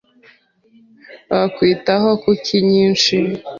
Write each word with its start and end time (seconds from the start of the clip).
Wakwitaho 1.31 2.09
kuki 2.23 2.55
nyinshi? 2.69 3.15